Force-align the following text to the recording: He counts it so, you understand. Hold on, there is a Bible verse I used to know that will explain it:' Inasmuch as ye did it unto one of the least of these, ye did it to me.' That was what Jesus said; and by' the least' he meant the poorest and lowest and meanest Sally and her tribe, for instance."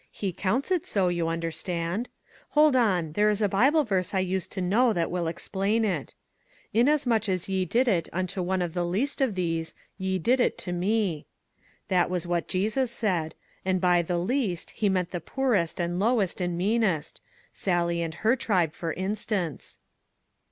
He 0.11 0.33
counts 0.33 0.71
it 0.71 0.87
so, 0.87 1.09
you 1.09 1.27
understand. 1.27 2.09
Hold 2.57 2.75
on, 2.75 3.11
there 3.11 3.29
is 3.29 3.39
a 3.39 3.47
Bible 3.47 3.83
verse 3.83 4.15
I 4.15 4.19
used 4.19 4.51
to 4.53 4.59
know 4.59 4.93
that 4.93 5.11
will 5.11 5.27
explain 5.27 5.85
it:' 5.85 6.15
Inasmuch 6.73 7.29
as 7.29 7.47
ye 7.47 7.65
did 7.65 7.87
it 7.87 8.09
unto 8.11 8.41
one 8.41 8.63
of 8.63 8.73
the 8.73 8.83
least 8.83 9.21
of 9.21 9.35
these, 9.35 9.75
ye 9.99 10.17
did 10.17 10.39
it 10.39 10.57
to 10.57 10.71
me.' 10.71 11.27
That 11.87 12.09
was 12.09 12.25
what 12.25 12.47
Jesus 12.47 12.89
said; 12.89 13.35
and 13.63 13.79
by' 13.79 14.01
the 14.01 14.17
least' 14.17 14.71
he 14.71 14.89
meant 14.89 15.11
the 15.11 15.21
poorest 15.21 15.79
and 15.79 15.99
lowest 15.99 16.41
and 16.41 16.57
meanest 16.57 17.21
Sally 17.53 18.01
and 18.01 18.15
her 18.15 18.35
tribe, 18.35 18.73
for 18.73 18.93
instance." 18.93 19.77